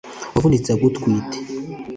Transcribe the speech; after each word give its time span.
Wavunitse 0.33 0.69
agutwite 0.75 1.37